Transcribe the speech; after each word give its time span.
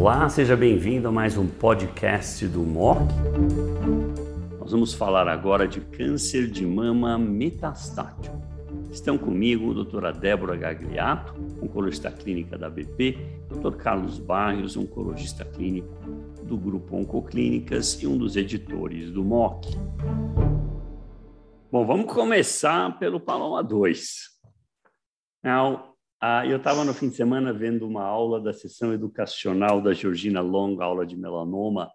Olá, 0.00 0.26
seja 0.30 0.56
bem-vindo 0.56 1.08
a 1.08 1.12
mais 1.12 1.36
um 1.36 1.46
podcast 1.46 2.46
do 2.48 2.60
MOC. 2.60 3.00
Nós 4.58 4.72
vamos 4.72 4.94
falar 4.94 5.28
agora 5.28 5.68
de 5.68 5.82
câncer 5.82 6.50
de 6.50 6.64
mama 6.64 7.18
metastático. 7.18 8.34
Estão 8.90 9.18
comigo 9.18 9.70
a 9.70 9.74
doutora 9.74 10.10
Débora 10.10 10.56
Gagliato, 10.56 11.34
oncologista 11.62 12.10
clínica 12.10 12.56
da 12.56 12.70
BP, 12.70 13.18
doutor 13.50 13.76
Carlos 13.76 14.18
Barrios, 14.18 14.74
oncologista 14.74 15.44
clínico 15.44 15.94
do 16.44 16.56
Grupo 16.56 16.96
Oncoclínicas 16.96 18.02
e 18.02 18.06
um 18.06 18.16
dos 18.16 18.36
editores 18.36 19.10
do 19.10 19.22
MOC. 19.22 19.66
Bom, 21.70 21.84
vamos 21.84 22.10
começar 22.10 22.98
pelo 22.98 23.20
Paloma 23.20 23.62
2. 23.62 24.30
Now, 25.44 25.89
uh, 26.22 26.44
eu 26.48 26.56
estava 26.56 26.84
no 26.84 26.94
fim 26.94 27.08
de 27.08 27.16
semana 27.16 27.52
vendo 27.52 27.86
uma 27.86 28.04
aula 28.04 28.40
da 28.40 28.52
sessão 28.52 28.92
educacional 28.92 29.80
da 29.80 29.92
Georgina 29.92 30.40
Long, 30.40 30.80
aula 30.80 31.06
de 31.06 31.16
melanoma, 31.16 31.90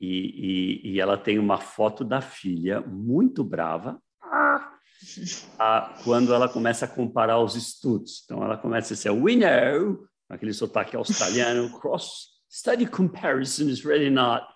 e, 0.00 0.80
e, 0.84 0.92
e 0.92 1.00
ela 1.00 1.16
tem 1.16 1.38
uma 1.38 1.58
foto 1.58 2.04
da 2.04 2.20
filha 2.20 2.80
muito 2.80 3.44
brava, 3.44 4.00
uh, 4.24 6.02
quando 6.04 6.34
ela 6.34 6.48
começa 6.48 6.84
a 6.84 6.88
comparar 6.88 7.40
os 7.40 7.54
estudos. 7.54 8.22
Então, 8.24 8.42
ela 8.42 8.56
começa 8.56 8.92
a 8.92 8.96
dizer, 8.96 9.10
we 9.10 9.36
know, 9.36 10.06
aquele 10.28 10.52
sotaque 10.52 10.96
australiano, 10.96 11.70
cross 11.78 12.32
study 12.52 12.86
comparison 12.86 13.68
is 13.68 13.84
really 13.84 14.10
not 14.10 14.46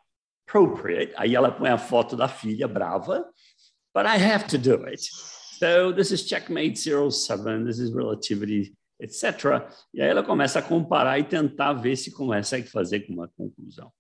appropriate. 0.47 1.13
Aí 1.17 1.35
ela 1.35 1.51
põe 1.51 1.71
a 1.71 1.79
foto 1.79 2.17
da 2.17 2.29
filha 2.29 2.69
brava, 2.69 3.25
but 3.95 4.07
I 4.07 4.17
have 4.17 4.47
to 4.49 4.59
do 4.59 4.85
it. 4.87 5.01
So 5.59 5.93
this 5.93 6.11
is 6.11 6.27
checkmate 6.27 6.77
07, 6.79 7.65
this 7.65 7.79
is 7.79 7.95
relativity, 7.95 8.75
etc. 9.01 9.69
E 9.93 10.01
aí 10.01 10.09
ela 10.09 10.23
começa 10.23 10.59
a 10.59 10.63
comparar 10.63 11.19
e 11.19 11.25
tentar 11.25 11.75
ver 11.75 11.97
se 11.97 12.11
consegue 12.11 12.69
fazer 12.69 13.07
uma 13.09 13.29
conclusão. 13.29 13.93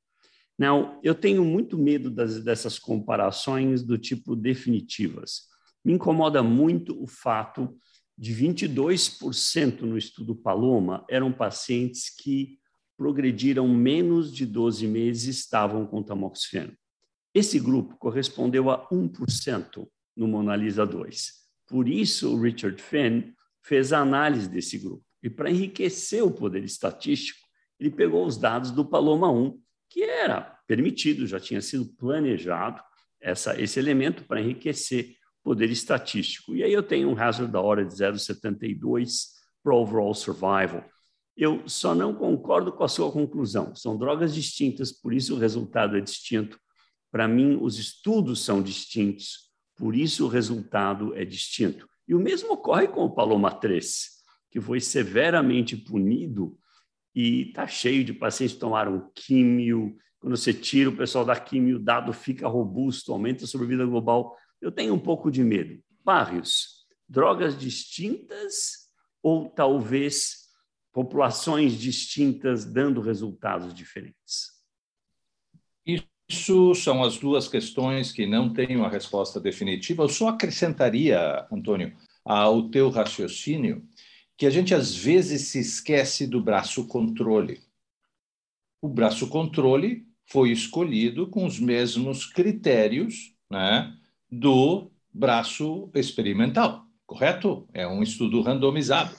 Now, 0.58 0.98
eu 1.02 1.14
tenho 1.14 1.44
muito 1.44 1.76
medo 1.76 2.10
das, 2.10 2.42
dessas 2.42 2.78
comparações 2.78 3.82
do 3.82 3.98
tipo 3.98 4.34
definitivas. 4.34 5.42
Me 5.84 5.92
incomoda 5.92 6.42
muito 6.42 7.00
o 7.02 7.06
fato 7.06 7.76
de 8.16 8.34
22% 8.34 9.82
no 9.82 9.98
estudo 9.98 10.34
Paloma 10.34 11.04
eram 11.10 11.30
pacientes 11.30 12.08
que 12.08 12.58
progrediram 12.96 13.68
menos 13.68 14.32
de 14.32 14.46
12 14.46 14.86
meses 14.86 15.26
e 15.26 15.30
estavam 15.30 15.86
com 15.86 16.02
tamoxifeno. 16.02 16.72
Esse 17.34 17.60
grupo 17.60 17.96
correspondeu 17.98 18.70
a 18.70 18.88
1% 18.88 19.86
no 20.16 20.26
Mona 20.26 20.56
Lisa 20.56 20.86
2. 20.86 21.32
Por 21.66 21.86
isso, 21.86 22.34
o 22.34 22.40
Richard 22.40 22.80
Fenn 22.80 23.34
fez 23.66 23.92
a 23.92 23.98
análise 23.98 24.48
desse 24.48 24.78
grupo. 24.78 25.04
E 25.22 25.28
para 25.28 25.50
enriquecer 25.50 26.24
o 26.24 26.30
poder 26.30 26.62
estatístico, 26.64 27.40
ele 27.80 27.90
pegou 27.90 28.24
os 28.24 28.36
dados 28.36 28.70
do 28.70 28.84
Paloma 28.84 29.30
1, 29.30 29.60
que 29.90 30.02
era 30.04 30.40
permitido, 30.68 31.26
já 31.26 31.40
tinha 31.40 31.60
sido 31.60 31.84
planejado 31.96 32.80
essa, 33.20 33.60
esse 33.60 33.78
elemento 33.78 34.24
para 34.24 34.40
enriquecer 34.40 35.16
o 35.40 35.50
poder 35.50 35.68
estatístico. 35.70 36.54
E 36.54 36.62
aí 36.62 36.72
eu 36.72 36.82
tenho 36.82 37.08
um 37.08 37.20
hazard 37.20 37.50
da 37.50 37.60
hora 37.60 37.84
de 37.84 37.92
0,72 37.92 39.30
para 39.62 39.74
overall 39.74 40.14
survival. 40.14 40.84
Eu 41.36 41.68
só 41.68 41.94
não 41.94 42.14
concordo 42.14 42.72
com 42.72 42.84
a 42.84 42.88
sua 42.88 43.10
conclusão. 43.10 43.74
São 43.74 43.98
drogas 43.98 44.32
distintas, 44.32 44.92
por 44.92 45.12
isso 45.12 45.34
o 45.34 45.38
resultado 45.38 45.96
é 45.96 46.00
distinto. 46.00 46.58
Para 47.10 47.26
mim, 47.26 47.58
os 47.60 47.78
estudos 47.78 48.44
são 48.44 48.62
distintos, 48.62 49.50
por 49.76 49.96
isso 49.96 50.24
o 50.24 50.28
resultado 50.28 51.14
é 51.16 51.24
distinto. 51.24 51.86
E 52.08 52.14
o 52.14 52.20
mesmo 52.20 52.52
ocorre 52.52 52.88
com 52.88 53.04
o 53.04 53.14
Paloma 53.14 53.52
3, 53.52 54.22
que 54.50 54.60
foi 54.60 54.80
severamente 54.80 55.76
punido 55.76 56.58
e 57.14 57.48
está 57.48 57.66
cheio 57.66 58.04
de 58.04 58.12
pacientes 58.12 58.54
que 58.54 58.60
tomaram 58.60 59.10
químio. 59.14 59.96
Quando 60.18 60.36
você 60.36 60.52
tira 60.52 60.90
o 60.90 60.96
pessoal 60.96 61.24
da 61.24 61.38
químio, 61.38 61.76
o 61.76 61.82
dado 61.82 62.12
fica 62.12 62.46
robusto, 62.46 63.12
aumenta 63.12 63.44
a 63.44 63.46
sobrevida 63.46 63.84
global. 63.84 64.36
Eu 64.60 64.70
tenho 64.70 64.94
um 64.94 64.98
pouco 64.98 65.30
de 65.30 65.42
medo. 65.42 65.82
Barrios, 66.04 66.86
drogas 67.08 67.58
distintas 67.58 68.90
ou 69.22 69.48
talvez 69.48 70.46
populações 70.92 71.74
distintas 71.74 72.64
dando 72.64 73.00
resultados 73.00 73.74
diferentes? 73.74 74.52
Isso 75.84 76.15
são 76.28 77.04
as 77.04 77.18
duas 77.18 77.48
questões 77.48 78.10
que 78.12 78.26
não 78.26 78.52
têm 78.52 78.76
uma 78.76 78.88
resposta 78.88 79.40
definitiva. 79.40 80.02
Eu 80.02 80.08
só 80.08 80.28
acrescentaria, 80.28 81.46
Antônio, 81.52 81.96
ao 82.24 82.68
teu 82.68 82.90
raciocínio, 82.90 83.86
que 84.36 84.46
a 84.46 84.50
gente 84.50 84.74
às 84.74 84.94
vezes 84.94 85.48
se 85.48 85.60
esquece 85.60 86.26
do 86.26 86.42
braço 86.42 86.86
controle. 86.86 87.60
O 88.82 88.88
braço 88.88 89.28
controle 89.28 90.06
foi 90.26 90.50
escolhido 90.50 91.28
com 91.28 91.46
os 91.46 91.58
mesmos 91.58 92.26
critérios 92.26 93.32
né, 93.50 93.94
do 94.30 94.90
braço 95.12 95.88
experimental, 95.94 96.84
correto? 97.06 97.66
É 97.72 97.86
um 97.86 98.02
estudo 98.02 98.42
randomizado. 98.42 99.14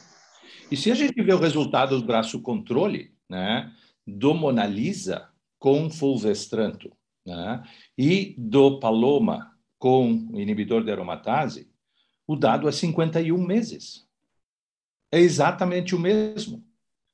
E 0.70 0.76
se 0.76 0.92
a 0.92 0.96
gente 0.96 1.22
vê 1.22 1.34
o 1.34 1.40
resultado 1.40 2.00
do 2.00 2.06
braço 2.06 2.42
controle, 2.42 3.14
né, 3.30 3.74
do 4.06 4.34
Mona 4.34 4.66
Lisa 4.66 5.30
com 5.58 5.90
fulvestranto, 5.90 6.92
né, 7.28 7.64
e 7.98 8.34
do 8.38 8.80
Paloma 8.80 9.52
com 9.78 10.30
inibidor 10.34 10.84
de 10.84 10.92
aromatase, 10.92 11.70
o 12.26 12.36
dado 12.36 12.68
é 12.68 12.72
51 12.72 13.38
meses. 13.38 14.08
É 15.12 15.20
exatamente 15.20 15.96
o 15.96 16.00
mesmo. 16.00 16.66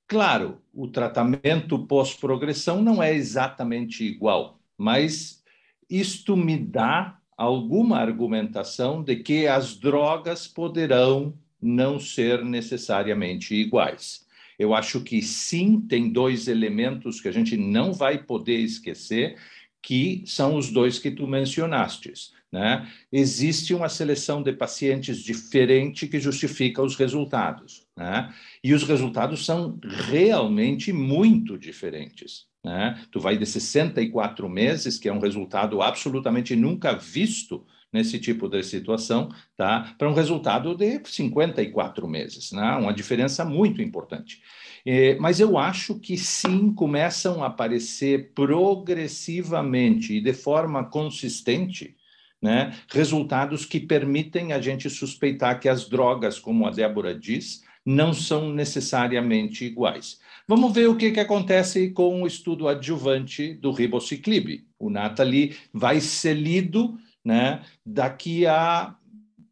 Claro, 0.07 0.62
o 0.74 0.88
tratamento 0.88 1.85
pós-progressão 1.88 2.81
não 2.81 3.01
é 3.01 3.13
exatamente 3.13 4.03
igual, 4.03 4.59
mas 4.78 5.44
isto 5.90 6.38
me 6.38 6.57
dá 6.57 7.19
alguma 7.35 7.97
argumentação 8.00 9.03
de 9.03 9.18
que 9.18 9.47
as 9.47 9.75
drogas 9.75 10.47
poderão 10.47 11.38
não 11.62 12.00
ser 12.00 12.44
necessariamente 12.44 13.56
iguais. 13.56 14.25
Eu 14.57 14.74
acho 14.74 15.01
que 15.01 15.22
sim, 15.22 15.81
tem 15.81 16.12
dois 16.12 16.47
elementos 16.47 17.19
que 17.19 17.28
a 17.28 17.31
gente 17.31 17.57
não 17.57 17.91
vai 17.91 18.24
poder 18.24 18.59
esquecer, 18.59 19.38
que 19.83 20.23
são 20.25 20.55
os 20.55 20.71
dois 20.71 20.97
que 20.97 21.11
tu 21.11 21.27
mencionastes. 21.27 22.31
Né? 22.51 22.88
Existe 23.11 23.73
uma 23.73 23.89
seleção 23.89 24.41
de 24.41 24.53
pacientes 24.53 25.17
diferente 25.17 26.07
que 26.07 26.19
justifica 26.19 26.81
os 26.81 26.95
resultados. 26.95 27.85
Né? 27.97 28.33
E 28.63 28.73
os 28.73 28.83
resultados 28.83 29.45
são 29.45 29.77
realmente 30.09 30.94
muito 30.94 31.57
diferentes. 31.57 32.45
Né? 32.63 33.03
Tu 33.11 33.19
vai 33.19 33.38
de 33.38 33.45
64 33.45 34.47
meses, 34.47 34.97
que 34.97 35.09
é 35.09 35.13
um 35.13 35.19
resultado 35.19 35.81
absolutamente 35.81 36.55
nunca 36.55 36.94
visto 36.94 37.65
nesse 37.93 38.19
tipo 38.19 38.49
de 38.49 38.63
situação, 38.63 39.29
tá? 39.55 39.95
para 39.97 40.09
um 40.09 40.13
resultado 40.13 40.75
de 40.75 40.99
54 41.05 42.07
meses, 42.07 42.51
né? 42.51 42.75
uma 42.75 42.91
diferença 42.91 43.45
muito 43.45 43.81
importante. 43.81 44.41
É, 44.85 45.15
mas 45.15 45.39
eu 45.39 45.57
acho 45.57 45.99
que 45.99 46.17
sim, 46.17 46.73
começam 46.73 47.43
a 47.43 47.47
aparecer 47.47 48.33
progressivamente 48.33 50.15
e 50.15 50.21
de 50.21 50.33
forma 50.33 50.83
consistente 50.83 51.95
né, 52.41 52.75
resultados 52.89 53.65
que 53.65 53.79
permitem 53.79 54.51
a 54.51 54.59
gente 54.59 54.89
suspeitar 54.89 55.61
que 55.61 55.69
as 55.69 55.87
drogas, 55.87 56.37
como 56.37 56.67
a 56.67 56.71
Débora 56.71 57.17
diz, 57.17 57.63
não 57.85 58.13
são 58.13 58.53
necessariamente 58.53 59.63
iguais. 59.63 60.19
Vamos 60.45 60.73
ver 60.73 60.89
o 60.89 60.97
que, 60.97 61.11
que 61.11 61.19
acontece 61.21 61.91
com 61.91 62.21
o 62.21 62.27
estudo 62.27 62.67
adjuvante 62.67 63.53
do 63.53 63.71
ribociclib. 63.71 64.65
O 64.77 64.89
Nathalie 64.89 65.55
vai 65.73 66.01
ser 66.01 66.33
lido 66.33 66.97
né, 67.23 67.63
daqui 67.85 68.45
a 68.45 68.95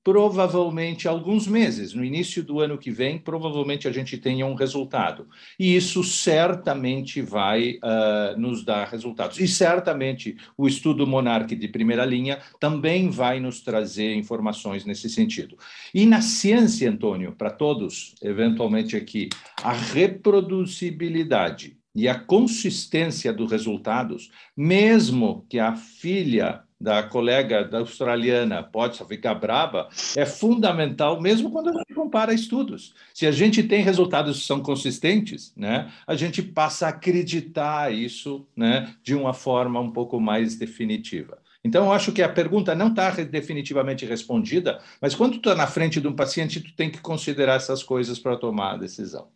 provavelmente 0.03 1.07
alguns 1.07 1.47
meses, 1.47 1.93
no 1.93 2.03
início 2.03 2.43
do 2.43 2.59
ano 2.59 2.75
que 2.77 2.89
vem, 2.89 3.19
provavelmente 3.19 3.87
a 3.87 3.91
gente 3.91 4.17
tenha 4.17 4.47
um 4.47 4.55
resultado. 4.55 5.27
E 5.59 5.75
isso 5.75 6.03
certamente 6.03 7.21
vai 7.21 7.75
uh, 7.75 8.39
nos 8.39 8.65
dar 8.65 8.87
resultados. 8.87 9.39
E 9.39 9.47
certamente 9.47 10.35
o 10.57 10.67
estudo 10.67 11.05
Monarch 11.05 11.55
de 11.55 11.67
primeira 11.67 12.03
linha 12.03 12.39
também 12.59 13.09
vai 13.09 13.39
nos 13.39 13.61
trazer 13.61 14.15
informações 14.15 14.85
nesse 14.85 15.07
sentido. 15.07 15.55
E 15.93 16.03
na 16.05 16.21
ciência, 16.21 16.89
Antônio, 16.89 17.33
para 17.33 17.51
todos, 17.51 18.15
eventualmente 18.23 18.97
aqui, 18.97 19.29
a 19.61 19.71
reproducibilidade 19.71 21.77
e 21.93 22.07
a 22.07 22.17
consistência 22.17 23.33
dos 23.33 23.51
resultados, 23.51 24.31
mesmo 24.57 25.45
que 25.47 25.59
a 25.59 25.75
filha 25.75 26.63
da 26.81 27.03
colega 27.03 27.63
da 27.63 27.77
australiana 27.77 28.63
pode 28.63 28.97
ficar 29.05 29.35
braba, 29.35 29.87
é 30.15 30.25
fundamental, 30.25 31.21
mesmo 31.21 31.51
quando 31.51 31.69
a 31.69 31.73
gente 31.73 31.93
compara 31.93 32.33
estudos. 32.33 32.95
Se 33.13 33.27
a 33.27 33.31
gente 33.31 33.61
tem 33.61 33.83
resultados 33.83 34.39
que 34.39 34.47
são 34.47 34.61
consistentes, 34.61 35.53
né, 35.55 35.91
a 36.07 36.15
gente 36.15 36.41
passa 36.41 36.87
a 36.87 36.89
acreditar 36.89 37.93
isso 37.93 38.47
né, 38.55 38.93
de 39.03 39.13
uma 39.13 39.33
forma 39.33 39.79
um 39.79 39.91
pouco 39.91 40.19
mais 40.19 40.55
definitiva. 40.55 41.37
Então, 41.63 41.85
eu 41.85 41.91
acho 41.93 42.11
que 42.11 42.23
a 42.23 42.29
pergunta 42.29 42.73
não 42.73 42.87
está 42.87 43.11
definitivamente 43.11 44.03
respondida, 44.03 44.81
mas 44.99 45.13
quando 45.13 45.33
tu 45.33 45.49
está 45.49 45.55
na 45.55 45.67
frente 45.67 46.01
de 46.01 46.07
um 46.07 46.15
paciente, 46.15 46.59
tu 46.59 46.73
tem 46.75 46.89
que 46.89 46.99
considerar 46.99 47.53
essas 47.53 47.83
coisas 47.83 48.17
para 48.17 48.35
tomar 48.35 48.73
a 48.73 48.77
decisão. 48.77 49.29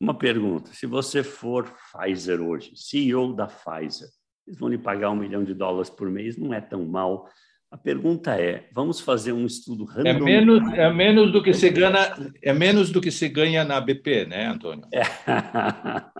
Uma 0.00 0.18
pergunta: 0.18 0.72
se 0.74 0.84
você 0.84 1.22
for 1.22 1.72
Pfizer 1.92 2.40
hoje, 2.40 2.72
CEO 2.74 3.32
da 3.32 3.46
Pfizer, 3.46 4.08
eles 4.46 4.58
vão 4.58 4.68
lhe 4.68 4.78
pagar 4.78 5.10
um 5.10 5.16
milhão 5.16 5.44
de 5.44 5.52
dólares 5.54 5.90
por 5.90 6.10
mês, 6.10 6.36
não 6.36 6.52
é 6.52 6.60
tão 6.60 6.84
mal. 6.84 7.28
A 7.70 7.78
pergunta 7.78 8.38
é: 8.38 8.68
vamos 8.74 9.00
fazer 9.00 9.32
um 9.32 9.46
estudo 9.46 9.84
random? 9.84 10.10
É 10.10 10.20
menos, 10.20 10.72
é 10.74 10.92
menos 10.92 11.32
do 11.32 11.42
que 11.42 11.54
se 11.54 11.70
ganha, 11.70 12.14
é 12.42 12.52
menos 12.52 12.90
do 12.90 13.00
que 13.00 13.10
se 13.10 13.30
ganha 13.30 13.64
na 13.64 13.80
BP, 13.80 14.26
né, 14.26 14.48
Antônio? 14.48 14.86
É. 14.92 15.00
A 15.00 16.12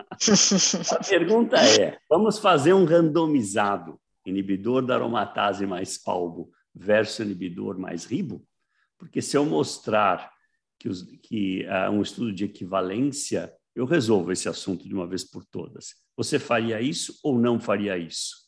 pergunta 1.07 1.57
é: 1.57 1.99
vamos 2.09 2.39
fazer 2.39 2.73
um 2.73 2.85
randomizado, 2.85 3.99
inibidor 4.25 4.83
da 4.83 4.95
aromatase 4.95 5.67
mais 5.67 5.95
palbo 5.97 6.49
versus 6.73 7.19
inibidor 7.19 7.77
mais 7.77 8.05
ribo? 8.05 8.43
Porque 8.97 9.21
se 9.21 9.37
eu 9.37 9.45
mostrar 9.45 10.31
que, 10.79 10.89
os, 10.89 11.03
que 11.21 11.65
uh, 11.65 11.91
um 11.91 12.01
estudo 12.01 12.33
de 12.33 12.45
equivalência, 12.45 13.53
eu 13.75 13.85
resolvo 13.85 14.31
esse 14.31 14.49
assunto 14.49 14.87
de 14.87 14.93
uma 14.93 15.05
vez 15.05 15.23
por 15.23 15.45
todas. 15.45 16.01
Você 16.15 16.39
faria 16.39 16.81
isso 16.81 17.19
ou 17.23 17.39
não 17.39 17.59
faria 17.59 17.97
isso? 17.97 18.43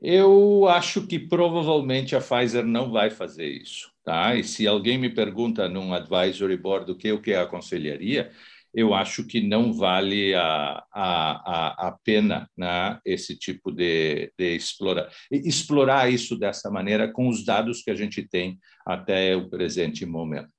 Eu 0.00 0.68
acho 0.68 1.06
que 1.06 1.18
provavelmente 1.18 2.14
a 2.14 2.20
Pfizer 2.20 2.64
não 2.64 2.90
vai 2.90 3.10
fazer 3.10 3.48
isso, 3.48 3.90
tá? 4.04 4.36
E 4.36 4.44
se 4.44 4.66
alguém 4.66 4.96
me 4.96 5.10
pergunta 5.10 5.68
num 5.68 5.92
advisory 5.92 6.56
board 6.56 6.92
o 6.92 6.96
que 6.96 7.08
eu 7.08 7.20
que 7.20 7.34
aconselharia, 7.34 8.30
eu 8.72 8.94
acho 8.94 9.26
que 9.26 9.40
não 9.40 9.72
vale 9.72 10.34
a, 10.34 10.84
a, 10.92 11.88
a, 11.88 11.98
pena 12.04 12.48
né, 12.56 13.00
esse 13.04 13.36
tipo 13.36 13.72
de, 13.72 14.32
de 14.38 14.54
explorar. 14.54 15.10
Explorar 15.32 16.12
isso 16.12 16.38
dessa 16.38 16.70
maneira 16.70 17.10
com 17.10 17.28
os 17.28 17.44
dados 17.44 17.82
que 17.82 17.90
a 17.90 17.94
gente 17.94 18.22
tem 18.22 18.58
até 18.86 19.34
o 19.34 19.48
presente 19.48 20.06
momento. 20.06 20.52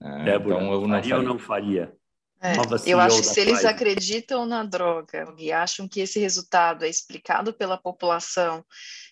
Né? 0.00 0.24
Débora, 0.24 0.56
então, 0.56 0.72
eu 0.72 0.80
não 0.82 0.88
faria, 0.88 1.00
faria 1.00 1.16
ou 1.16 1.22
não 1.22 1.38
faria? 1.38 1.92
É, 2.40 2.54
eu 2.86 3.00
acho 3.00 3.20
que 3.20 3.26
se 3.26 3.40
eles 3.40 3.64
acreditam 3.64 4.46
na 4.46 4.62
droga 4.62 5.34
e 5.36 5.50
acham 5.50 5.88
que 5.88 6.00
esse 6.00 6.20
resultado 6.20 6.84
é 6.84 6.88
explicado 6.88 7.52
pela 7.52 7.76
população 7.76 8.64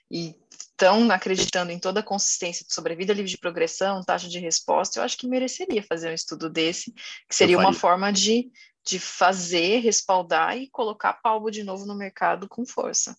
e 0.08 0.36
estão 0.50 1.10
acreditando 1.10 1.72
em 1.72 1.78
toda 1.78 2.00
a 2.00 2.02
consistência 2.02 2.64
de 2.64 2.72
sobrevida 2.72 3.12
livre 3.12 3.30
de 3.30 3.38
progressão, 3.38 4.04
taxa 4.04 4.28
de 4.28 4.38
resposta, 4.38 4.98
eu 4.98 5.02
acho 5.02 5.16
que 5.16 5.26
mereceria 5.26 5.82
fazer 5.82 6.10
um 6.10 6.14
estudo 6.14 6.48
desse, 6.48 6.92
que 7.28 7.34
seria 7.34 7.58
uma 7.58 7.72
forma 7.72 8.12
de, 8.12 8.50
de 8.84 8.98
fazer, 8.98 9.78
respaldar 9.78 10.56
e 10.56 10.68
colocar 10.70 11.14
palmo 11.14 11.50
de 11.50 11.64
novo 11.64 11.86
no 11.86 11.96
mercado 11.96 12.46
com 12.48 12.64
força. 12.64 13.16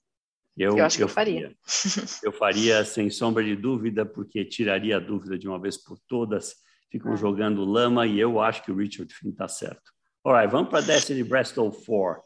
Eu, 0.55 0.77
eu 0.77 0.85
acho 0.85 0.97
que 0.97 1.03
eu, 1.03 1.09
faria. 1.09 1.55
faria. 1.65 2.07
eu 2.23 2.31
faria 2.31 2.85
sem 2.85 3.09
sombra 3.09 3.43
de 3.43 3.55
dúvida, 3.55 4.05
porque 4.05 4.45
tiraria 4.45 4.97
a 4.97 4.99
dúvida 4.99 5.37
de 5.37 5.47
uma 5.47 5.59
vez 5.59 5.77
por 5.77 5.99
todas. 6.07 6.55
Ficam 6.89 7.13
ah. 7.13 7.15
jogando 7.15 7.65
lama 7.65 8.07
e 8.07 8.19
eu 8.19 8.39
acho 8.39 8.63
que 8.63 8.71
o 8.71 8.75
Richard 8.75 9.13
Finn 9.13 9.31
está 9.31 9.47
certo. 9.47 9.96
Vamos 10.49 10.69
para 10.69 10.81
Destiny 10.81 11.23
Bristol 11.23 11.71
4. 11.71 12.21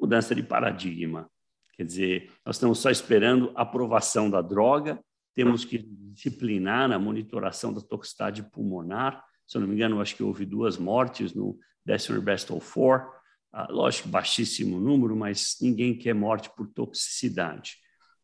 Mudança 0.00 0.34
de 0.34 0.42
paradigma. 0.42 1.30
Quer 1.76 1.84
dizer, 1.84 2.32
nós 2.44 2.56
estamos 2.56 2.80
só 2.80 2.90
esperando 2.90 3.52
a 3.54 3.62
aprovação 3.62 4.28
da 4.28 4.42
droga, 4.42 4.98
temos 5.32 5.64
que 5.64 5.78
disciplinar 5.78 6.88
na 6.88 6.98
monitoração 6.98 7.72
da 7.72 7.80
toxicidade 7.80 8.42
pulmonar. 8.50 9.24
Se 9.46 9.56
eu 9.56 9.60
não 9.60 9.68
me 9.68 9.76
engano, 9.76 10.00
acho 10.00 10.16
que 10.16 10.22
houve 10.24 10.44
duas 10.44 10.76
mortes 10.76 11.32
no 11.32 11.56
Destiny 11.86 12.18
Bristol 12.18 12.60
4. 12.60 13.08
Ah, 13.52 13.68
lógico, 13.70 14.08
baixíssimo 14.08 14.80
número, 14.80 15.14
mas 15.14 15.58
ninguém 15.60 15.96
quer 15.96 16.16
morte 16.16 16.50
por 16.56 16.66
toxicidade. 16.66 17.76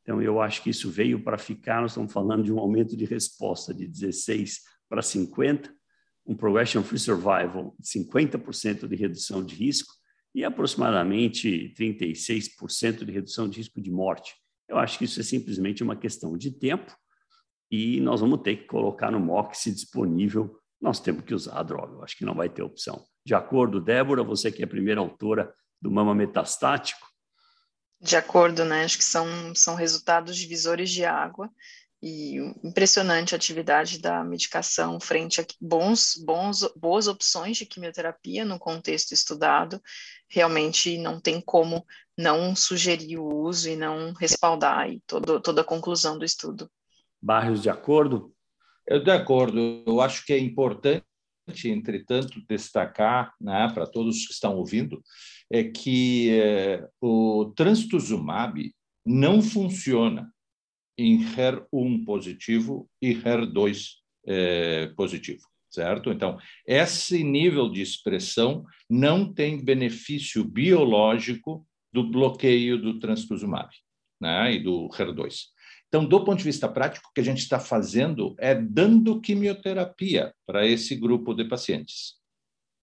Então, 0.03 0.21
eu 0.21 0.43
acho 0.43 0.61
que 0.61 0.71
isso 0.71 0.91
veio 0.91 1.23
para 1.23 1.39
ficar. 1.39 1.81
Nós 1.83 1.93
estamos 1.93 2.12
falando 2.12 2.43
de 2.43 2.53
um 2.53 2.59
aumento 2.59 2.97
de 2.97 3.05
resposta 3.05 3.73
de 3.73 3.87
16 3.87 4.59
para 4.89 5.03
50 5.03 5.78
um 6.29 6.37
progression 6.37 6.83
free 6.83 6.99
survival 6.99 7.75
de 7.79 7.89
50% 7.89 8.87
de 8.87 8.95
redução 8.95 9.43
de 9.43 9.55
risco 9.55 9.95
e 10.35 10.45
aproximadamente 10.45 11.75
36% 11.77 13.05
de 13.05 13.11
redução 13.11 13.49
de 13.49 13.57
risco 13.57 13.81
de 13.81 13.91
morte. 13.91 14.35
Eu 14.69 14.77
acho 14.77 14.99
que 14.99 15.07
isso 15.07 15.19
é 15.19 15.23
simplesmente 15.23 15.83
uma 15.83 15.97
questão 15.97 16.37
de 16.37 16.51
tempo 16.51 16.95
e 17.71 17.99
nós 18.01 18.21
vamos 18.21 18.43
ter 18.43 18.57
que 18.57 18.67
colocar 18.67 19.11
no 19.11 19.19
MOX 19.19 19.65
disponível, 19.65 20.61
nós 20.79 21.01
temos 21.01 21.25
que 21.25 21.35
usar 21.35 21.59
a 21.59 21.63
droga, 21.63 21.95
eu 21.95 22.05
acho 22.05 22.17
que 22.17 22.27
não 22.27 22.35
vai 22.35 22.51
ter 22.51 22.63
opção. 22.63 23.03
De 23.25 23.35
acordo, 23.35 23.81
Débora, 23.81 24.23
você 24.23 24.53
que 24.53 24.61
é 24.61 24.67
a 24.67 24.69
primeira 24.69 25.01
autora 25.01 25.53
do 25.81 25.91
mama 25.91 26.15
metastático? 26.15 27.09
De 28.01 28.17
acordo, 28.17 28.65
né? 28.65 28.85
Acho 28.85 28.99
que 28.99 29.05
são, 29.05 29.27
são 29.55 29.75
resultados 29.75 30.37
divisores 30.37 30.91
de 30.91 31.05
água 31.05 31.51
e 32.03 32.37
impressionante 32.62 33.35
a 33.35 33.37
atividade 33.37 34.00
da 34.00 34.23
medicação 34.23 35.00
frente 35.00 35.41
a 35.41 35.47
bons, 35.61 36.15
bons, 36.25 36.73
boas 36.77 37.09
opções 37.09 37.56
de 37.56 37.67
quimioterapia 37.67 38.45
no 38.45 38.59
contexto 38.59 39.12
estudado, 39.12 39.83
realmente 40.29 40.97
não 40.99 41.21
tem 41.21 41.41
como 41.41 41.85
não 42.17 42.55
sugerir 42.55 43.19
o 43.19 43.27
uso 43.27 43.69
e 43.69 43.77
não 43.77 44.12
respaldar 44.12 44.91
e 44.91 45.03
todo, 45.06 45.41
toda 45.41 45.62
a 45.62 45.65
conclusão 45.65 46.17
do 46.17 46.25
estudo. 46.25 46.71
Barrios, 47.21 47.62
de 47.62 47.71
acordo? 47.71 48.33
Eu 48.87 49.03
de 49.03 49.11
acordo. 49.11 49.83
Eu 49.85 50.00
acho 50.00 50.25
que 50.25 50.33
é 50.33 50.39
importante, 50.39 51.05
entretanto, 51.65 52.41
destacar 52.49 53.35
né, 53.41 53.69
para 53.75 53.87
todos 53.87 54.25
que 54.25 54.33
estão 54.33 54.56
ouvindo, 54.56 55.03
é 55.50 55.65
que 55.65 56.41
é, 56.41 56.89
o 57.00 57.53
trastuzumab 57.56 58.73
não 59.05 59.43
funciona 59.43 60.33
em 60.99 61.25
HER1 61.25 62.05
positivo 62.05 62.91
e 63.00 63.15
HER2 63.15 63.93
é, 64.27 64.89
positivo, 64.89 65.47
certo? 65.71 66.11
Então, 66.11 66.37
esse 66.67 67.23
nível 67.23 67.71
de 67.71 67.81
expressão 67.81 68.65
não 68.91 69.33
tem 69.33 69.65
benefício 69.65 70.45
biológico 70.45 71.65
do 71.93 72.11
bloqueio 72.11 72.77
do 72.77 72.99
trastuzumab 72.99 73.71
né, 74.21 74.55
e 74.55 74.62
do 74.62 74.89
HER2. 74.89 75.45
Então, 75.87 76.05
do 76.05 76.23
ponto 76.23 76.39
de 76.39 76.45
vista 76.45 76.69
prático, 76.69 77.09
o 77.09 77.15
que 77.15 77.21
a 77.21 77.25
gente 77.25 77.39
está 77.39 77.59
fazendo 77.59 78.35
é 78.39 78.55
dando 78.55 79.21
quimioterapia 79.21 80.35
para 80.45 80.67
esse 80.67 80.95
grupo 80.97 81.33
de 81.33 81.45
pacientes, 81.45 82.17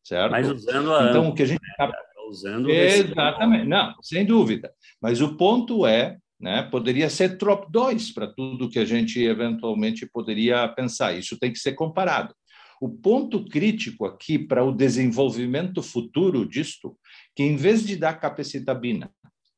certo? 0.04 0.32
Mas 0.32 0.50
usando 0.50 0.94
a 0.94 1.10
então, 1.10 1.30
o 1.30 1.36
que 1.36 1.44
a 1.44 1.46
gente 1.46 1.62
está 1.64 1.88
né? 1.88 1.94
usando 2.28 2.72
exatamente, 2.72 3.68
não, 3.68 3.94
sem 4.02 4.26
dúvida. 4.26 4.74
Mas 5.00 5.22
o 5.22 5.38
ponto 5.38 5.86
é 5.86 6.18
né? 6.40 6.64
Poderia 6.64 7.10
ser 7.10 7.38
TROP2 7.38 8.14
para 8.14 8.28
tudo 8.28 8.70
que 8.70 8.80
a 8.80 8.86
gente 8.86 9.22
eventualmente 9.22 10.06
poderia 10.06 10.68
pensar. 10.68 11.18
Isso 11.18 11.38
tem 11.40 11.52
que 11.52 11.60
ser 11.60 11.74
comparado. 11.74 12.34
O 12.82 12.90
ponto 12.90 13.46
crítico 13.46 14.06
aqui 14.06 14.38
para 14.38 14.64
o 14.64 14.72
desenvolvimento 14.72 15.82
futuro 15.82 16.48
disto, 16.48 16.98
que 17.36 17.44
em 17.44 17.56
vez 17.56 17.86
de 17.86 17.96
dar 17.96 18.20
capecitabina, 18.20 19.10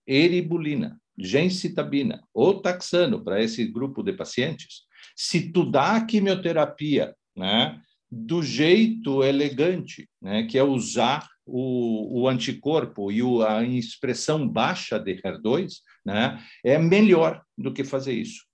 eribulina, 0.06 1.00
gencitabina 1.18 2.22
ou 2.34 2.62
taxano 2.62 3.24
para 3.24 3.42
esse 3.42 3.66
grupo 3.66 4.04
de 4.04 4.13
pacientes, 4.13 4.84
se 5.16 5.52
tu 5.52 5.70
dá 5.70 5.96
a 5.96 6.06
quimioterapia 6.06 7.16
né, 7.36 7.82
do 8.10 8.44
jeito 8.44 9.24
elegante, 9.24 10.08
né, 10.22 10.44
que 10.44 10.58
é 10.58 10.63
usar 10.63 11.28
o, 11.48 12.22
o 12.22 12.27
anticorpo 12.27 13.12
e 13.12 13.24
o, 13.24 13.42
a 13.42 13.63
expressão 13.63 14.48
baixa 14.48 15.00
de 15.00 15.16
HER2, 15.22 15.75
né, 16.06 16.44
é 16.63 16.77
melhor 16.77 17.42
do 17.58 17.74
que 17.74 17.84
fazer 17.84 18.13
isso. 18.13 18.46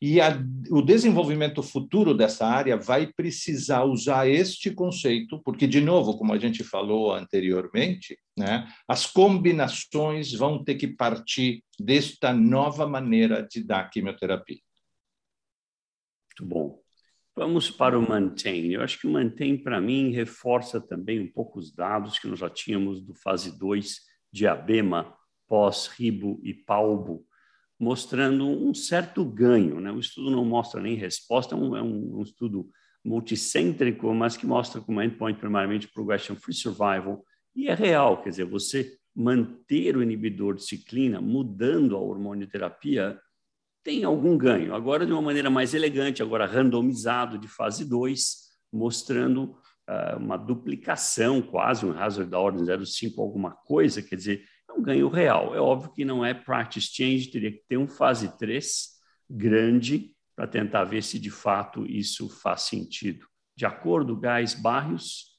E 0.00 0.20
a, 0.20 0.38
o 0.70 0.82
desenvolvimento 0.82 1.62
futuro 1.62 2.14
dessa 2.14 2.46
área 2.46 2.76
vai 2.76 3.06
precisar 3.06 3.84
usar 3.84 4.28
este 4.28 4.70
conceito, 4.70 5.40
porque, 5.42 5.66
de 5.66 5.80
novo, 5.80 6.18
como 6.18 6.32
a 6.32 6.38
gente 6.38 6.62
falou 6.62 7.12
anteriormente, 7.12 8.18
né, 8.38 8.70
as 8.86 9.06
combinações 9.06 10.32
vão 10.32 10.62
ter 10.62 10.74
que 10.74 10.88
partir 10.88 11.64
desta 11.80 12.32
nova 12.32 12.86
maneira 12.86 13.46
de 13.50 13.64
dar 13.64 13.88
quimioterapia. 13.90 14.60
Muito 16.38 16.54
bom. 16.54 16.85
Vamos 17.38 17.70
para 17.70 17.98
o 17.98 18.08
Maintain. 18.08 18.72
Eu 18.72 18.80
acho 18.80 18.98
que 18.98 19.06
o 19.06 19.10
Maintain, 19.10 19.58
para 19.58 19.78
mim, 19.78 20.10
reforça 20.10 20.80
também 20.80 21.20
um 21.20 21.30
pouco 21.30 21.58
os 21.58 21.70
dados 21.70 22.18
que 22.18 22.26
nós 22.26 22.38
já 22.38 22.48
tínhamos 22.48 23.02
do 23.02 23.12
fase 23.12 23.58
2 23.58 24.00
de 24.32 24.46
ABEMA, 24.46 25.14
pós-ribo 25.46 26.40
e 26.42 26.54
palbo, 26.54 27.26
mostrando 27.78 28.46
um 28.46 28.72
certo 28.72 29.22
ganho. 29.22 29.78
Né? 29.80 29.92
O 29.92 29.98
estudo 29.98 30.30
não 30.30 30.46
mostra 30.46 30.80
nem 30.80 30.94
resposta, 30.94 31.54
é 31.54 31.58
um, 31.58 31.76
é 31.76 31.82
um, 31.82 32.22
estudo 32.22 32.70
multicêntrico, 33.04 34.14
mas 34.14 34.34
que 34.34 34.46
mostra 34.46 34.80
como 34.80 35.02
endpoint 35.02 35.38
primariamente 35.38 35.88
progression 35.88 36.36
free 36.36 36.54
survival, 36.54 37.22
e 37.54 37.68
é 37.68 37.74
real, 37.74 38.22
quer 38.22 38.30
dizer, 38.30 38.46
você 38.46 38.96
manter 39.14 39.94
o 39.94 40.02
inibidor 40.02 40.54
de 40.54 40.64
ciclina 40.64 41.20
mudando 41.20 41.96
a 41.96 42.00
hormonioterapia 42.00 43.20
tem 43.86 44.02
algum 44.02 44.36
ganho. 44.36 44.74
Agora, 44.74 45.06
de 45.06 45.12
uma 45.12 45.22
maneira 45.22 45.48
mais 45.48 45.72
elegante, 45.72 46.20
agora 46.20 46.44
randomizado 46.44 47.38
de 47.38 47.46
fase 47.46 47.88
2, 47.88 48.38
mostrando 48.72 49.56
uh, 49.88 50.18
uma 50.18 50.36
duplicação, 50.36 51.40
quase 51.40 51.86
um 51.86 51.96
hazard 51.96 52.28
da 52.28 52.36
ordem 52.36 52.64
0,5 52.64 53.12
alguma 53.20 53.52
coisa, 53.52 54.02
quer 54.02 54.16
dizer, 54.16 54.42
é 54.68 54.72
um 54.72 54.82
ganho 54.82 55.08
real. 55.08 55.54
É 55.54 55.60
óbvio 55.60 55.92
que 55.92 56.04
não 56.04 56.24
é 56.24 56.34
practice 56.34 56.88
change, 56.92 57.30
teria 57.30 57.52
que 57.52 57.62
ter 57.68 57.76
um 57.76 57.86
fase 57.86 58.36
3 58.36 58.88
grande 59.30 60.10
para 60.34 60.48
tentar 60.48 60.82
ver 60.82 61.04
se 61.04 61.20
de 61.20 61.30
fato 61.30 61.86
isso 61.86 62.28
faz 62.28 62.62
sentido. 62.62 63.24
De 63.56 63.64
acordo, 63.66 64.18
Gás 64.18 64.52
Barrios? 64.52 65.35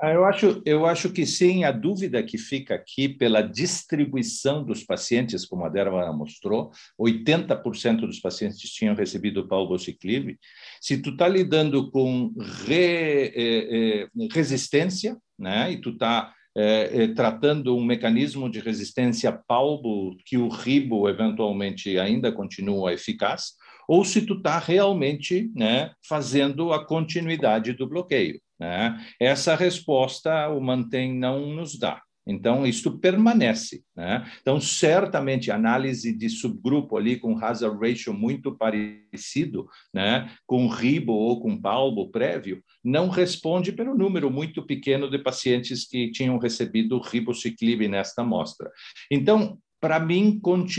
Ah, 0.00 0.12
eu 0.12 0.24
acho, 0.24 0.62
eu 0.64 0.86
acho 0.86 1.10
que 1.12 1.26
sim. 1.26 1.64
A 1.64 1.72
dúvida 1.72 2.22
que 2.22 2.38
fica 2.38 2.74
aqui 2.74 3.08
pela 3.08 3.42
distribuição 3.42 4.64
dos 4.64 4.84
pacientes, 4.84 5.44
como 5.44 5.64
a 5.64 5.68
Débora 5.68 6.12
mostrou, 6.12 6.70
80% 6.98 8.00
dos 8.00 8.20
pacientes 8.20 8.70
tinham 8.70 8.94
recebido 8.94 9.48
palbociclib. 9.48 10.38
Se 10.80 10.98
tu 11.02 11.10
está 11.10 11.26
lidando 11.26 11.90
com 11.90 12.32
re, 12.66 13.32
eh, 13.34 14.04
eh, 14.04 14.08
resistência, 14.32 15.16
né, 15.36 15.72
e 15.72 15.80
tu 15.80 15.90
está 15.90 16.32
é, 16.56 17.06
tratando 17.08 17.76
um 17.76 17.84
mecanismo 17.84 18.50
de 18.50 18.58
resistência 18.58 19.30
palbo 19.32 20.16
que 20.24 20.36
o 20.36 20.48
ribo 20.48 21.08
eventualmente 21.08 21.96
ainda 21.98 22.32
continua 22.32 22.92
eficaz, 22.92 23.52
ou 23.88 24.04
se 24.04 24.22
tu 24.22 24.34
está 24.34 24.58
realmente 24.58 25.50
né, 25.54 25.92
fazendo 26.06 26.72
a 26.72 26.84
continuidade 26.84 27.72
do 27.72 27.88
bloqueio. 27.88 28.40
Né? 28.58 28.98
Essa 29.20 29.54
resposta 29.54 30.48
o 30.48 30.60
mantém 30.60 31.14
não 31.14 31.54
nos 31.54 31.78
dá. 31.78 32.00
Então, 32.28 32.66
isto 32.66 32.98
permanece. 32.98 33.82
Né? 33.96 34.30
Então, 34.42 34.60
certamente, 34.60 35.50
análise 35.50 36.12
de 36.12 36.28
subgrupo 36.28 36.98
ali 36.98 37.16
com 37.16 37.42
hazard 37.42 37.78
ratio 37.80 38.12
muito 38.12 38.54
parecido, 38.54 39.66
né? 39.94 40.30
com 40.46 40.68
ribo 40.68 41.14
ou 41.14 41.40
com 41.40 41.58
palbo 41.58 42.10
prévio, 42.10 42.62
não 42.84 43.08
responde 43.08 43.72
pelo 43.72 43.96
número 43.96 44.30
muito 44.30 44.62
pequeno 44.66 45.10
de 45.10 45.18
pacientes 45.18 45.88
que 45.88 46.10
tinham 46.10 46.36
recebido 46.36 47.00
ribociclib 47.00 47.88
nesta 47.88 48.20
amostra. 48.20 48.70
Então, 49.10 49.58
para 49.80 49.98
mim 49.98 50.38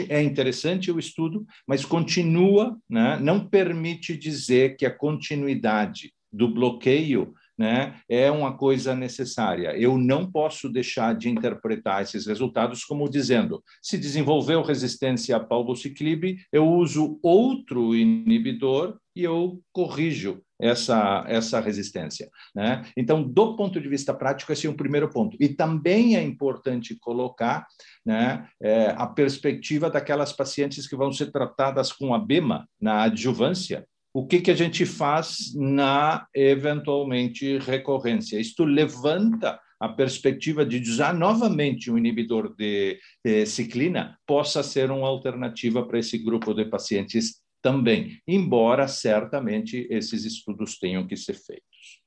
é 0.09 0.21
interessante 0.21 0.91
o 0.91 1.00
estudo, 1.00 1.45
mas 1.65 1.83
continua, 1.83 2.77
né? 2.88 3.17
não 3.19 3.48
permite 3.48 4.15
dizer 4.15 4.75
que 4.75 4.86
a 4.86 4.95
continuidade 4.95 6.13
do 6.31 6.53
bloqueio 6.53 7.33
né, 7.59 7.99
é 8.07 8.31
uma 8.31 8.55
coisa 8.55 8.95
necessária. 8.95 9.77
Eu 9.77 9.97
não 9.97 10.31
posso 10.31 10.69
deixar 10.69 11.13
de 11.13 11.29
interpretar 11.29 12.01
esses 12.01 12.25
resultados 12.25 12.85
como 12.85 13.09
dizendo: 13.09 13.61
se 13.81 13.97
desenvolveu 13.97 14.61
resistência 14.61 15.35
a 15.35 15.39
palbociclib, 15.41 16.37
eu 16.53 16.65
uso 16.65 17.19
outro 17.21 17.93
inibidor 17.93 18.97
e 19.13 19.23
eu 19.23 19.59
corrijo 19.73 20.41
essa, 20.61 21.25
essa 21.27 21.59
resistência. 21.59 22.29
Né? 22.55 22.85
Então, 22.95 23.21
do 23.21 23.57
ponto 23.57 23.79
de 23.81 23.89
vista 23.89 24.13
prático, 24.13 24.53
esse 24.53 24.65
é 24.65 24.69
o 24.69 24.75
primeiro 24.75 25.09
ponto. 25.09 25.35
E 25.39 25.49
também 25.49 26.15
é 26.15 26.23
importante 26.23 26.97
colocar 26.99 27.65
né, 28.05 28.47
é, 28.61 28.93
a 28.97 29.05
perspectiva 29.07 29.89
daquelas 29.89 30.31
pacientes 30.31 30.87
que 30.87 30.95
vão 30.95 31.11
ser 31.11 31.31
tratadas 31.31 31.91
com 31.91 32.13
a 32.13 32.19
BEMA 32.19 32.67
na 32.79 33.03
adjuvância, 33.03 33.85
o 34.19 34.27
que, 34.27 34.41
que 34.41 34.51
a 34.51 34.55
gente 34.55 34.85
faz 34.85 35.55
na 35.55 36.27
eventualmente 36.35 37.57
recorrência. 37.59 38.38
Isto 38.38 38.65
levanta 38.65 39.57
a 39.79 39.88
perspectiva 39.88 40.65
de 40.65 40.77
usar 40.77 41.13
novamente 41.13 41.89
um 41.89 41.97
inibidor 41.97 42.53
de, 42.53 42.99
de 43.23 43.45
ciclina 43.45 44.19
possa 44.27 44.61
ser 44.61 44.91
uma 44.91 45.07
alternativa 45.07 45.88
para 45.88 45.99
esse 45.99 46.17
grupo 46.17 46.53
de 46.53 46.65
pacientes 46.65 47.41
também, 47.61 48.21
embora 48.27 48.89
certamente 48.89 49.88
esses 49.89 50.25
estudos 50.25 50.77
tenham 50.77 51.07
que 51.07 51.15
ser 51.15 51.35
feitos. 51.35 52.01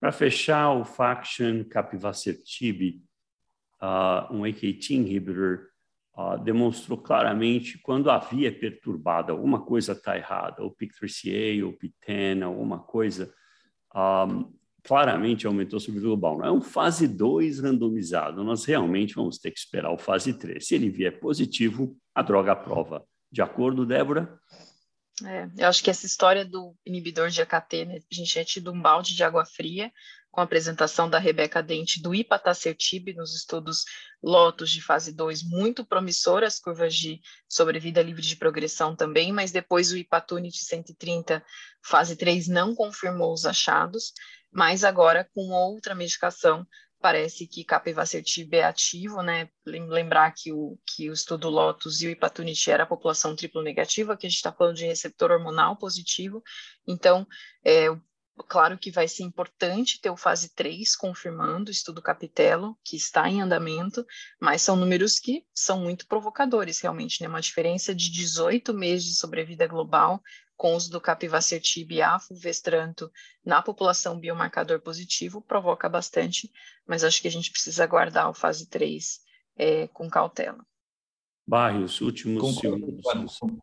Para 0.00 0.10
fechar, 0.10 0.72
o 0.72 0.84
Faction 0.84 1.62
Capivasertib, 1.62 3.00
uh, 3.80 4.34
um 4.34 4.44
AKT 4.44 4.94
inhibitor, 4.94 5.68
uh, 6.16 6.38
demonstrou 6.42 6.98
claramente 6.98 7.78
quando 7.78 8.10
a 8.10 8.18
via 8.18 8.48
é 8.48 8.52
perturbada, 8.52 9.32
alguma 9.32 9.64
coisa 9.64 9.92
está 9.92 10.16
errada, 10.16 10.62
ou 10.62 10.74
PIK3CA, 10.74 11.64
ou 11.64 11.72
PIK10, 11.72 12.42
alguma 12.44 12.78
coisa, 12.78 13.32
ah, 13.92 14.26
claramente 14.82 15.46
aumentou 15.46 15.76
a 15.76 15.80
sobrevida 15.80 16.08
global. 16.08 16.38
Não 16.38 16.46
é 16.46 16.52
um 16.52 16.60
fase 16.60 17.08
2 17.08 17.60
randomizado, 17.60 18.44
nós 18.44 18.64
realmente 18.64 19.14
vamos 19.14 19.38
ter 19.38 19.50
que 19.50 19.58
esperar 19.58 19.92
o 19.92 19.98
fase 19.98 20.34
3. 20.34 20.64
Se 20.64 20.74
ele 20.74 20.90
vier 20.90 21.18
positivo, 21.20 21.96
a 22.14 22.22
droga 22.22 22.52
aprova. 22.52 23.04
De 23.30 23.42
acordo, 23.42 23.86
Débora? 23.86 24.38
É, 25.24 25.48
eu 25.58 25.68
acho 25.68 25.82
que 25.82 25.90
essa 25.90 26.06
história 26.06 26.44
do 26.44 26.74
inibidor 26.84 27.30
de 27.30 27.40
AKT, 27.40 27.84
né, 27.84 27.98
a 28.10 28.14
gente 28.14 28.32
tinha 28.32 28.44
tido 28.44 28.72
um 28.72 28.80
balde 28.80 29.14
de 29.14 29.22
água 29.22 29.44
fria 29.44 29.92
com 30.34 30.40
a 30.40 30.44
apresentação 30.44 31.08
da 31.08 31.18
Rebeca 31.18 31.62
Dente 31.62 32.02
do 32.02 32.12
ipatacertib 32.12 33.14
nos 33.14 33.36
estudos 33.36 33.84
Lotus 34.20 34.70
de 34.70 34.82
fase 34.82 35.12
2, 35.12 35.44
muito 35.44 35.86
promissoras, 35.86 36.58
curvas 36.58 36.94
de 36.96 37.20
sobrevida 37.48 38.02
livre 38.02 38.22
de 38.22 38.34
progressão 38.34 38.96
também, 38.96 39.32
mas 39.32 39.52
depois 39.52 39.92
o 39.92 39.96
Ipatunit 39.96 40.58
130, 40.58 41.44
fase 41.84 42.16
3, 42.16 42.48
não 42.48 42.74
confirmou 42.74 43.32
os 43.32 43.46
achados, 43.46 44.12
mas 44.50 44.82
agora 44.82 45.28
com 45.32 45.50
outra 45.50 45.94
medicação 45.94 46.66
parece 47.00 47.46
que 47.46 47.62
capivasertib 47.62 48.54
é 48.54 48.64
ativo, 48.64 49.22
né? 49.22 49.50
Lembrar 49.66 50.32
que 50.32 50.52
o, 50.52 50.78
que 50.86 51.10
o 51.10 51.12
estudo 51.12 51.50
Lotus 51.50 52.00
e 52.00 52.06
o 52.06 52.10
Ipatunit 52.10 52.70
era 52.70 52.84
a 52.84 52.86
população 52.86 53.36
triplo 53.36 53.62
negativa, 53.62 54.16
que 54.16 54.26
a 54.26 54.30
gente 54.30 54.38
está 54.38 54.50
falando 54.50 54.76
de 54.76 54.86
receptor 54.86 55.30
hormonal 55.30 55.76
positivo. 55.76 56.42
Então, 56.88 57.26
é, 57.62 57.88
claro 58.42 58.78
que 58.78 58.90
vai 58.90 59.06
ser 59.06 59.22
importante 59.22 60.00
ter 60.00 60.10
o 60.10 60.16
fase 60.16 60.54
3 60.54 60.96
confirmando 60.96 61.68
o 61.68 61.72
estudo 61.72 62.02
Capitelo, 62.02 62.76
que 62.84 62.96
está 62.96 63.28
em 63.28 63.40
andamento, 63.40 64.04
mas 64.40 64.62
são 64.62 64.76
números 64.76 65.18
que 65.18 65.44
são 65.54 65.80
muito 65.80 66.06
provocadores, 66.06 66.80
realmente, 66.80 67.22
né? 67.22 67.28
Uma 67.28 67.40
diferença 67.40 67.94
de 67.94 68.10
18 68.10 68.74
meses 68.74 69.06
de 69.06 69.14
sobrevida 69.14 69.66
global 69.66 70.20
com 70.56 70.74
uso 70.74 70.90
do 70.90 71.00
capivasertib 71.00 71.92
e 71.92 72.02
afulvestranto 72.02 73.10
na 73.44 73.60
população 73.60 74.18
biomarcador 74.18 74.80
positivo 74.80 75.42
provoca 75.42 75.88
bastante, 75.88 76.50
mas 76.86 77.02
acho 77.02 77.20
que 77.20 77.28
a 77.28 77.30
gente 77.30 77.50
precisa 77.50 77.84
aguardar 77.84 78.30
o 78.30 78.34
fase 78.34 78.68
3 78.68 79.20
é, 79.56 79.88
com 79.88 80.08
cautela. 80.08 80.64
Barrios, 81.46 82.00
últimos 82.00 82.40
concordo 82.40 83.02
segundos. 83.02 83.60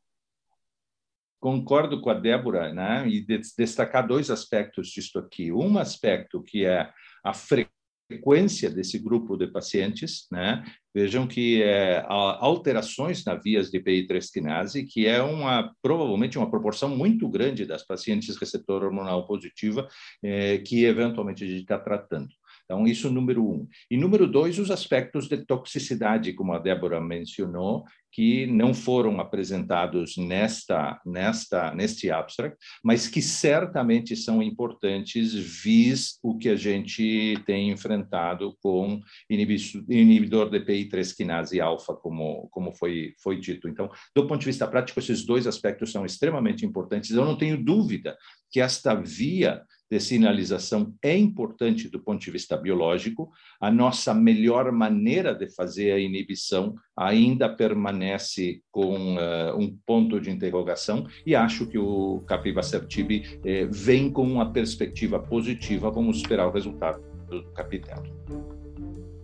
Concordo 1.42 2.00
com 2.00 2.12
a 2.12 2.14
Débora, 2.14 2.72
né? 2.72 3.08
E 3.10 3.26
destacar 3.58 4.08
dois 4.08 4.30
aspectos 4.30 4.90
disso 4.90 5.18
aqui. 5.18 5.52
Um 5.52 5.80
aspecto 5.80 6.44
que 6.44 6.66
é 6.66 6.88
a 7.26 7.34
frequência 7.34 8.70
desse 8.70 9.00
grupo 9.00 9.36
de 9.36 9.48
pacientes, 9.48 10.28
né? 10.32 10.64
Vejam 10.94 11.26
que 11.26 11.64
é, 11.64 12.06
alterações 12.08 13.26
na 13.26 13.34
vias 13.34 13.72
de 13.72 13.80
PI3 13.80 14.32
quinase, 14.32 14.86
que 14.86 15.08
é 15.08 15.20
uma 15.24 15.74
provavelmente 15.82 16.38
uma 16.38 16.52
proporção 16.52 16.90
muito 16.90 17.28
grande 17.28 17.66
das 17.66 17.84
pacientes 17.84 18.38
receptor 18.38 18.84
hormonal 18.84 19.26
positiva 19.26 19.88
é, 20.22 20.60
que 20.60 20.86
eventualmente 20.86 21.44
a 21.44 21.48
gente 21.48 21.62
está 21.62 21.80
tratando. 21.80 22.30
Então, 22.72 22.88
isso 22.88 23.12
número 23.12 23.46
um. 23.46 23.68
E 23.90 23.98
número 23.98 24.26
dois, 24.26 24.58
os 24.58 24.72
aspectos 24.72 25.28
de 25.28 25.46
toxicidade, 25.46 26.32
como 26.32 26.54
a 26.54 26.58
Débora 26.58 27.02
mencionou, 27.02 27.84
que 28.10 28.46
não 28.46 28.74
foram 28.74 29.20
apresentados 29.20 30.16
nesta, 30.16 31.02
nesta, 31.06 31.76
neste 31.76 32.10
abstract, 32.10 32.58
mas 32.82 33.10
que 33.10 33.22
certamente 33.22 34.16
são 34.16 34.42
importantes, 34.42 35.34
vis 35.34 36.18
o 36.24 36.38
que 36.38 36.48
a 36.48 36.56
gente 36.56 37.42
tem 37.46 37.72
enfrentado 37.72 38.56
com 38.62 39.02
inibidor 39.30 40.50
de 40.50 40.62
PI3 40.62 41.14
quinase 41.14 41.60
alfa, 41.60 41.94
como, 41.94 42.48
como 42.52 42.72
foi, 42.74 43.14
foi 43.22 43.38
dito. 43.38 43.68
Então, 43.68 43.90
do 44.16 44.26
ponto 44.26 44.40
de 44.40 44.46
vista 44.46 44.66
prático, 44.66 45.00
esses 45.00 45.26
dois 45.26 45.46
aspectos 45.46 45.92
são 45.92 46.06
extremamente 46.06 46.66
importantes. 46.66 47.12
Eu 47.12 47.26
não 47.26 47.38
tenho 47.38 47.62
dúvida 47.62 48.18
que 48.50 48.62
esta 48.62 48.94
via 48.94 49.62
de 49.92 50.00
sinalização 50.00 50.94
é 51.04 51.18
importante 51.18 51.90
do 51.90 52.00
ponto 52.00 52.22
de 52.22 52.32
vista 52.32 52.56
biológico. 52.56 53.30
A 53.60 53.70
nossa 53.70 54.14
melhor 54.14 54.72
maneira 54.72 55.36
de 55.36 55.54
fazer 55.54 55.92
a 55.92 56.00
inibição 56.00 56.76
ainda 56.96 57.50
permanece 57.50 58.62
com 58.72 59.18
uh, 59.18 59.58
um 59.60 59.78
ponto 59.86 60.18
de 60.22 60.32
interrogação 60.32 61.06
e 61.26 61.36
acho 61.36 61.68
que 61.68 61.78
o 61.78 62.24
capivasertib 62.26 63.26
eh, 63.44 63.68
vem 63.70 64.10
com 64.10 64.24
uma 64.24 64.54
perspectiva 64.54 65.20
positiva. 65.20 65.92
Vamos 65.92 66.18
esperar 66.18 66.48
o 66.48 66.52
resultado 66.52 67.02
do 67.28 67.44
capitelo. 67.52 68.04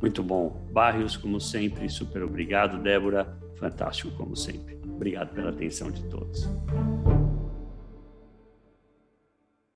Muito 0.01 0.21
bom. 0.21 0.67
Barrios, 0.73 1.15
como 1.15 1.39
sempre, 1.39 1.87
super 1.87 2.23
obrigado. 2.23 2.81
Débora, 2.83 3.37
fantástico 3.57 4.11
como 4.17 4.35
sempre. 4.35 4.77
Obrigado 4.83 5.33
pela 5.33 5.49
atenção 5.51 5.89
de 5.91 6.03
todos. 6.09 6.49